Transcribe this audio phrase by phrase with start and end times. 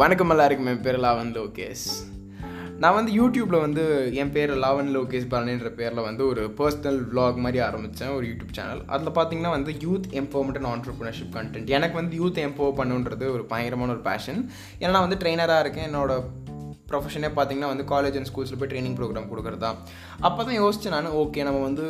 [0.00, 0.66] வணக்கம் எல்லாருக்கும்.
[0.66, 2.08] என் பேர் லாவன் லோகேஷ்.
[2.78, 7.58] நான் வந்து யூடியூப்பில் வந்து என் பேர் லாவன் லோகேஷ் பழனின்ற பேரில் வந்து ஒரு பர்சனல் vlog மாதிரி
[7.58, 12.46] ஆரம்பித்தேன் ஒரு யூடியூப் சேனல் அதில் பார்த்தீங்கன்னா வந்து youth empowerment and entrepreneurship content எனக்கு வந்து யூத்
[12.46, 15.94] எம்பவர் பண்ணுன்றது ஒரு பயங்கரமான ஒரு பேஷன் ஏன்னா நான் வந்து ட்ரெயினராக இருக்கேன்.
[15.94, 16.22] என்னோட
[16.90, 19.62] ப்ரொஃபஷனே பார்த்தீங்கன்னா வந்து காலேஜ் அண்ட் ஸ்கூல்ஸில் போய் ட்ரைனிங் ப்ரோக்ராம் கொடுக்குறது.
[19.66, 19.78] தான்
[20.28, 21.86] அப்போ தான் யோசிச்சேன் நான் ஓகே நம்ம வந்து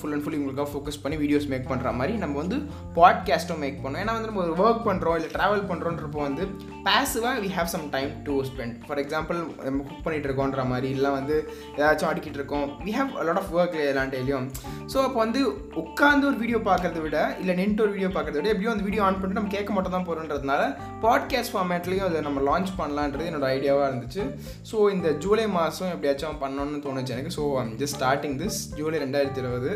[0.00, 2.56] ஃபுல் அண்ட் ஃபுல் இவங்களுக்காக ஃபோக்கஸ் பண்ணி வீடியோஸ் மேக் பண்ணுற மாதிரி நம்ம வந்து
[2.98, 4.00] பாட்காஸ்ட்டும் மேக் பண்ணோம்.
[4.02, 6.44] ஏன்னா வந்து நம்ம ஒரு ஒர்க் பண்ணுறோம் இல்லை ட்ராவல் பண்ணுறோன்றப்போ வந்து
[6.86, 11.10] பேசிவாக we have some time to spend for example நம்ம குக் பண்ணிகிட்டு இருக்கோன்ற மாதிரி இல்லை
[11.16, 11.36] வந்து
[11.80, 12.66] ஏதாச்சும் ஆடிக்கிட்டு இருக்கோம்.
[12.86, 14.46] We have lot of work எல்லா டெய்லியும்.
[14.92, 15.42] ஸோ அப்போ வந்து
[15.84, 19.20] உட்காந்து ஒரு வீடியோ பார்க்கறத விட இல்லை நின்று ஒரு வீடியோ பார்க்கறத விட எப்படியும் அந்த வீடியோ ஆன்
[19.20, 20.62] பண்ணிட்டு நம்ம கேட்க மட்டும் தான் போகிறோன்றதுனால
[21.06, 24.24] பாட்காஸ்ட் ஃபார்மேட்லேயும் அதை நம்ம லான்ச் பண்ணலான்றது என்னோட ஐடியாவாக இருந்துச்சு.
[24.70, 27.34] ஸோ இந்த ஜூலை மாதம் எப்படியாச்சும் பண்ணணும்னு தோணுச்சு எனக்கு.
[27.38, 29.72] So I'm just starting this July ரெண்டாயிரத்தி இருபது.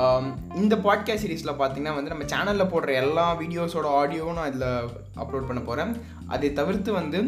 [0.00, 4.68] Um, இந்த பாட்காஸ்ட் சீரீஸில் பார்த்தீங்கன்னா வந்து நம்ம சேனலில் போடுற எல்லா வீடியோஸோட ஆடியோவும் நான் இதில்
[5.22, 5.92] அப்லோட் பண்ண போகிறேன்
[6.28, 7.20] அதை தவிர்த்து வந்து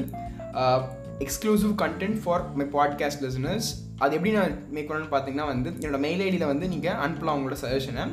[0.53, 0.79] uh,
[1.19, 6.21] exclusive content for my podcast listeners அது எப்படி நான் மேக் பண்ணணும்னு பார்த்தீங்கன்னா வந்து என்னோட மெயில்
[6.21, 8.05] ஐடியில் வந்து நீங்கள் அனுப்பலாம் உங்களோட சஜஷனை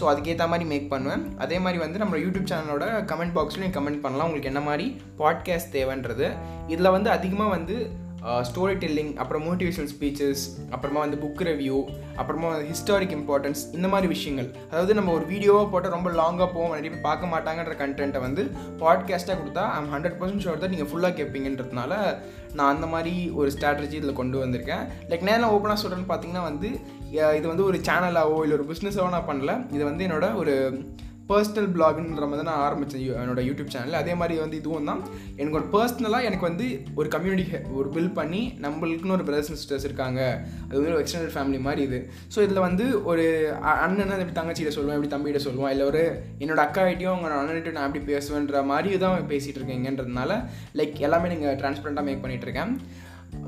[0.00, 1.38] ஸோ அதுக்கேற்ற மாதிரி மேக் பண்ணுவேன்.
[1.38, 4.26] அதே மாதிரி வந்து நம்ம யூடியூப் சேனலோட கமெண்ட் பாக்ஸில் நீங்கள் கமெண்ட் பண்ணலாம்.
[4.26, 6.36] உங்களுக்கு என்ன மாதிரி பாட்காஸ்ட் தேவைன்றது.
[6.66, 7.90] இதில் வந்து அதிகமாக வந்து
[8.28, 10.42] Uh, ஸ்டோரி டெல்லிங் அப்புறம் மோட்டிவேஷனல் ஸ்பீச்சஸ்
[10.74, 11.76] அப்புறமா வந்து புக் ரிவ்யூ
[12.20, 14.48] அப்புறமா ஹிஸ்டாரிக் இம்பார்ட்டன்ஸ் இந்த மாதிரி விஷயங்கள்.
[14.70, 18.42] அதாவது நம்ம ஒரு வீடியோவாக போட்டால் ரொம்ப லாங்காக போவோம் நிறைய பேர் பார்க்க மாட்டாங்கன்ற கண்டென்ட்டை வந்து
[18.82, 21.92] பாட்காஸ்ட்டாக கொடுத்தா ஐம் ஹண்ட்ரட் பர்சன்ட் ஷோர் தான் நீங்கள் ஃபுல்லாக கேட்பீங்கன்றதுனால
[22.58, 24.84] நான் அந்த மாதிரி ஒரு ஸ்ட்ராட்டஜி இதில் கொண்டு வந்திருக்கேன்.
[25.10, 26.70] லைக் நேரம் ஓப்பனாக சொல்கிறேன்னு பார்த்தீங்கன்னா வந்து
[27.38, 29.54] இது வந்து ஒரு சேனலாகவோ இல்லை ஒரு பிஸ்னஸாவோ நான் பண்ணல.
[29.76, 30.54] இது வந்து என்னோட ஒரு
[31.30, 35.00] பர்சனல் பிளாக்ன்ற மாதிரி நான் ஆரம்பித்தேன் என்னோட யூடியூப் சேனல் அதே மாதிரி வந்து இதுவும் தான்.
[35.40, 36.66] எனக்கு ஒரு பர்சனலாக எனக்கு வந்து
[37.00, 40.20] ஒரு கம்யூனிட்டி ஒரு பில் பண்ணி நம்மளுக்குன்னு ஒரு பிரதர்ஸ் சிஸ்டர்ஸ் இருக்காங்க.
[40.68, 42.00] அது வந்து ஒரு எக்ஸ்டெண்டட் ஃபேமிலி மாதிரி இது.
[42.34, 43.26] ஸோ இதில் வந்து ஒரு
[43.84, 46.02] அண்ணன் எப்படி தங்கச்சியிட சொல்லுவேன் எப்படி தம்பிகிட்ட சொல்லுவேன் இல்லை ஒரு
[46.42, 50.40] என்னோட அக்கா கிட்டையும் அவங்க அண்ணன்கிட்ட நான் எப்படி பேசுவேன்ற மாதிரி தான் பேசிகிட்டு இருக்கேங்கன்றதுனால
[50.80, 52.72] லைக் எல்லாமே நீங்கள் டிரான்ஸ்பரண்ட்டாக மேக் பண்ணிகிட்டு இருக்கேன்.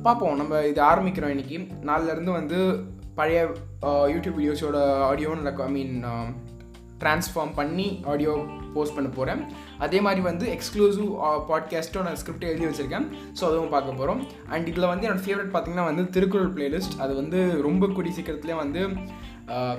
[0.06, 1.56] பார்ப்போம் நம்ம இது ஆரம்பிக்கிறோம் இன்னைக்கு.
[1.88, 2.58] நாளிலேருந்து வந்து
[3.18, 3.40] பழைய
[4.12, 4.78] யூடியூப் வீடியோஸோட
[5.08, 5.96] ஆடியோன்னு ஐ மீன்
[7.02, 8.34] ட்ரான்ஸ்ஃபார்ம் பண்ணி ஆடியோ
[8.74, 9.40] போஸ்ட் பண்ண போகிறேன்
[9.86, 11.08] அதே மாதிரி வந்து எக்ஸ்க்ளூசிவ்
[11.50, 13.08] பாட்காஸ்ட்டும் uh, நான் ஸ்கிரிப்ட் எழுதி வச்சுருக்கேன்.
[13.38, 14.20] ஸோ அதுவும் பார்க்க போகிறோம்
[14.52, 18.82] அண்ட் இதில் வந்து என்னோட ஃபேவரட் பார்த்திங்கன்னா வந்து திருக்குறள் பிளேலிஸ்ட் அது வந்து ரொம்ப கூடிய சீக்கிரத்துலேயே வந்து
[19.56, 19.76] uh,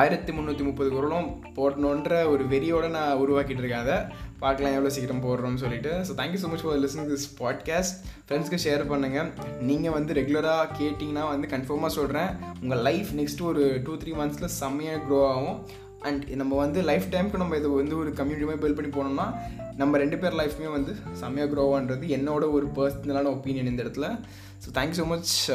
[0.00, 3.96] ஆயிரத்தி முந்நூற்றி முப்பது குரலும் போடணுன்ற ஒரு வெறியோடு நான் உருவாக்கிட்டு இருக்கேன் அதை.
[4.42, 5.92] பார்க்கலாம் எவ்வளோ சீக்கிரம் போடுறோம்னு சொல்லிட்டு.
[6.08, 7.96] So thank you so much for listening this podcast
[8.26, 9.30] ஃப்ரெண்ட்ஸ்க்கு ஷேர் பண்ணுங்கள்
[9.70, 12.30] நீங்கள் வந்து ரெகுலராக கேட்டிங்கன்னா வந்து கன்ஃபார்மாக சொல்கிறேன்
[12.62, 15.58] உங்கள் லைஃப் நெக்ஸ்ட் ஒரு டூ த்ரீ மந்த்ஸில் செம்மையாக க்ரோ ஆகும்.
[16.00, 19.34] அண்ட் நம்ம வந்து லைஃப் டைமுக்கு நம்ம இது வந்து ஒரு கம்யூனிட்டியுமே பில்ட் பண்ணி போனோம்னா
[19.76, 24.20] நம்ம ரெண்டு பேர் லைஃப்மே வந்து செம்மையாக க்ரோ ஆன்றது என்னோட ஒரு பர்சனலான ஒப்பீனியன் இந்த இடத்துல.
[24.64, 25.50] ஸோ தேங்க்யூ ஸோ மச்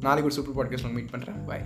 [0.00, 1.64] நாளைக்கு ஒரு சூப்பர் பாட்காஸ்ட் மீட் பண்ணுறேன் பாய்